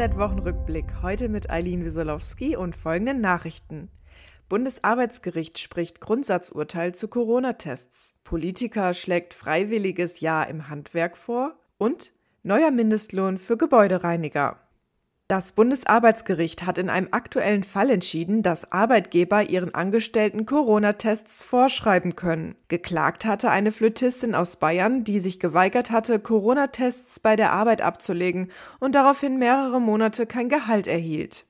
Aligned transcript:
DHZ-Wochenrückblick. 0.00 1.02
Heute 1.02 1.28
mit 1.28 1.50
Eileen 1.50 1.84
Wiesolowski 1.84 2.56
und 2.56 2.74
folgenden 2.74 3.20
Nachrichten. 3.20 3.90
Bundesarbeitsgericht 4.48 5.58
spricht 5.58 6.00
Grundsatzurteil 6.00 6.94
zu 6.94 7.06
Corona-Tests. 7.06 8.14
Politiker 8.24 8.94
schlägt 8.94 9.34
freiwilliges 9.34 10.20
Ja 10.20 10.42
im 10.42 10.70
Handwerk 10.70 11.18
vor. 11.18 11.54
Und 11.76 12.14
neuer 12.42 12.70
Mindestlohn 12.70 13.36
für 13.36 13.58
Gebäudereiniger. 13.58 14.58
Das 15.30 15.52
Bundesarbeitsgericht 15.52 16.66
hat 16.66 16.76
in 16.76 16.90
einem 16.90 17.06
aktuellen 17.12 17.62
Fall 17.62 17.90
entschieden, 17.90 18.42
dass 18.42 18.72
Arbeitgeber 18.72 19.44
ihren 19.44 19.72
Angestellten 19.72 20.44
Corona-Tests 20.44 21.44
vorschreiben 21.44 22.16
können. 22.16 22.56
Geklagt 22.66 23.26
hatte 23.26 23.48
eine 23.48 23.70
Flötistin 23.70 24.34
aus 24.34 24.56
Bayern, 24.56 25.04
die 25.04 25.20
sich 25.20 25.38
geweigert 25.38 25.92
hatte, 25.92 26.18
Corona-Tests 26.18 27.20
bei 27.20 27.36
der 27.36 27.52
Arbeit 27.52 27.80
abzulegen 27.80 28.50
und 28.80 28.96
daraufhin 28.96 29.38
mehrere 29.38 29.80
Monate 29.80 30.26
kein 30.26 30.48
Gehalt 30.48 30.88
erhielt. 30.88 31.44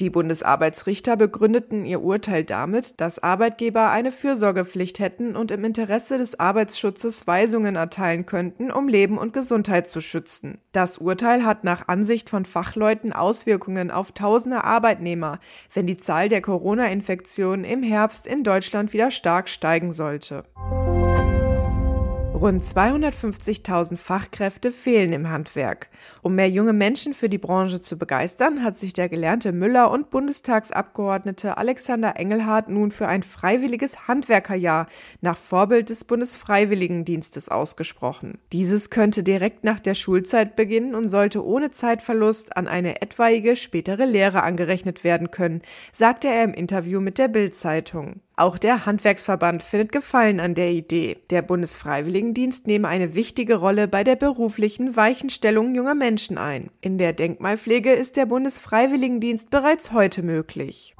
Die 0.00 0.10
Bundesarbeitsrichter 0.10 1.16
begründeten 1.16 1.86
ihr 1.86 2.02
Urteil 2.02 2.44
damit, 2.44 3.00
dass 3.00 3.18
Arbeitgeber 3.18 3.90
eine 3.90 4.12
Fürsorgepflicht 4.12 4.98
hätten 4.98 5.34
und 5.34 5.50
im 5.50 5.64
Interesse 5.64 6.18
des 6.18 6.38
Arbeitsschutzes 6.38 7.26
Weisungen 7.26 7.76
erteilen 7.76 8.26
könnten, 8.26 8.70
um 8.70 8.88
Leben 8.88 9.16
und 9.16 9.32
Gesundheit 9.32 9.88
zu 9.88 10.02
schützen. 10.02 10.58
Das 10.72 10.98
Urteil 10.98 11.44
hat 11.46 11.64
nach 11.64 11.88
Ansicht 11.88 12.28
von 12.28 12.44
Fachleuten 12.44 13.14
Auswirkungen 13.14 13.90
auf 13.90 14.12
tausende 14.12 14.64
Arbeitnehmer, 14.64 15.38
wenn 15.72 15.86
die 15.86 15.96
Zahl 15.96 16.28
der 16.28 16.42
Corona-Infektionen 16.42 17.64
im 17.64 17.82
Herbst 17.82 18.26
in 18.26 18.44
Deutschland 18.44 18.92
wieder 18.92 19.10
stark 19.10 19.48
steigen 19.48 19.92
sollte. 19.92 20.44
Rund 22.36 22.62
250.000 22.62 23.96
Fachkräfte 23.96 24.70
fehlen 24.70 25.14
im 25.14 25.30
Handwerk. 25.30 25.88
Um 26.20 26.34
mehr 26.34 26.50
junge 26.50 26.74
Menschen 26.74 27.14
für 27.14 27.30
die 27.30 27.38
Branche 27.38 27.80
zu 27.80 27.96
begeistern, 27.96 28.62
hat 28.62 28.76
sich 28.76 28.92
der 28.92 29.08
gelernte 29.08 29.52
Müller 29.52 29.90
und 29.90 30.10
Bundestagsabgeordnete 30.10 31.56
Alexander 31.56 32.18
Engelhardt 32.18 32.68
nun 32.68 32.90
für 32.90 33.08
ein 33.08 33.22
freiwilliges 33.22 34.06
Handwerkerjahr 34.06 34.86
nach 35.22 35.38
Vorbild 35.38 35.88
des 35.88 36.04
Bundesfreiwilligendienstes 36.04 37.48
ausgesprochen. 37.48 38.36
Dieses 38.52 38.90
könnte 38.90 39.22
direkt 39.22 39.64
nach 39.64 39.80
der 39.80 39.94
Schulzeit 39.94 40.56
beginnen 40.56 40.94
und 40.94 41.08
sollte 41.08 41.42
ohne 41.42 41.70
Zeitverlust 41.70 42.54
an 42.54 42.68
eine 42.68 43.00
etwaige 43.00 43.56
spätere 43.56 44.04
Lehre 44.04 44.42
angerechnet 44.42 45.04
werden 45.04 45.30
können, 45.30 45.62
sagte 45.90 46.28
er 46.28 46.44
im 46.44 46.52
Interview 46.52 47.00
mit 47.00 47.16
der 47.16 47.28
Bild-Zeitung. 47.28 48.20
Auch 48.38 48.58
der 48.58 48.84
Handwerksverband 48.84 49.62
findet 49.62 49.92
Gefallen 49.92 50.40
an 50.40 50.54
der 50.54 50.70
Idee. 50.70 51.16
Der 51.30 51.40
Bundesfreiwilligendienst 51.40 52.66
nehme 52.66 52.86
eine 52.86 53.14
wichtige 53.14 53.54
Rolle 53.54 53.88
bei 53.88 54.04
der 54.04 54.14
beruflichen 54.14 54.94
Weichenstellung 54.94 55.74
junger 55.74 55.94
Menschen 55.94 56.36
ein. 56.36 56.68
In 56.82 56.98
der 56.98 57.14
Denkmalpflege 57.14 57.94
ist 57.94 58.16
der 58.16 58.26
Bundesfreiwilligendienst 58.26 59.48
bereits 59.48 59.92
heute 59.92 60.22
möglich. 60.22 60.94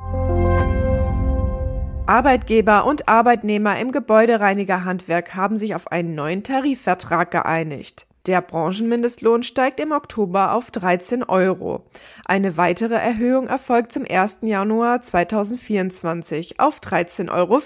Arbeitgeber 2.06 2.86
und 2.86 3.06
Arbeitnehmer 3.06 3.78
im 3.80 3.92
Gebäudereinigerhandwerk 3.92 5.34
haben 5.34 5.58
sich 5.58 5.74
auf 5.74 5.92
einen 5.92 6.14
neuen 6.14 6.42
Tarifvertrag 6.42 7.30
geeinigt. 7.30 8.06
Der 8.26 8.40
Branchenmindestlohn 8.40 9.44
steigt 9.44 9.78
im 9.78 9.92
Oktober 9.92 10.52
auf 10.52 10.72
13 10.72 11.22
Euro. 11.22 11.84
Eine 12.24 12.56
weitere 12.56 12.94
Erhöhung 12.94 13.46
erfolgt 13.46 13.92
zum 13.92 14.04
1. 14.04 14.38
Januar 14.42 15.00
2024 15.00 16.58
auf 16.58 16.80
13,50 16.80 17.30
Euro. 17.32 17.60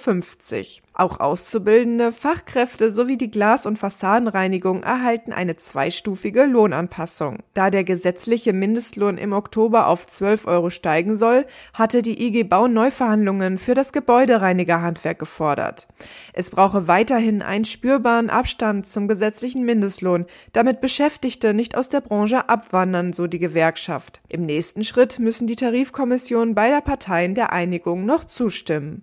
Auch 1.00 1.18
Auszubildende, 1.18 2.12
Fachkräfte 2.12 2.90
sowie 2.90 3.16
die 3.16 3.30
Glas- 3.30 3.64
und 3.64 3.78
Fassadenreinigung 3.78 4.82
erhalten 4.82 5.32
eine 5.32 5.56
zweistufige 5.56 6.44
Lohnanpassung. 6.44 7.38
Da 7.54 7.70
der 7.70 7.84
gesetzliche 7.84 8.52
Mindestlohn 8.52 9.16
im 9.16 9.32
Oktober 9.32 9.86
auf 9.86 10.06
12 10.06 10.46
Euro 10.46 10.68
steigen 10.68 11.16
soll, 11.16 11.46
hatte 11.72 12.02
die 12.02 12.22
IG 12.22 12.42
Bau 12.44 12.68
Neuverhandlungen 12.68 13.56
für 13.56 13.72
das 13.72 13.94
Gebäudereinigerhandwerk 13.94 15.18
gefordert. 15.18 15.88
Es 16.34 16.50
brauche 16.50 16.86
weiterhin 16.86 17.40
einen 17.40 17.64
spürbaren 17.64 18.28
Abstand 18.28 18.86
zum 18.86 19.08
gesetzlichen 19.08 19.64
Mindestlohn, 19.64 20.26
damit 20.52 20.82
Beschäftigte 20.82 21.54
nicht 21.54 21.78
aus 21.78 21.88
der 21.88 22.02
Branche 22.02 22.50
abwandern, 22.50 23.14
so 23.14 23.26
die 23.26 23.38
Gewerkschaft. 23.38 24.20
Im 24.28 24.44
nächsten 24.44 24.84
Schritt 24.84 25.18
müssen 25.18 25.46
die 25.46 25.56
Tarifkommissionen 25.56 26.54
beider 26.54 26.82
Parteien 26.82 27.34
der 27.34 27.54
Einigung 27.54 28.04
noch 28.04 28.24
zustimmen. 28.24 29.02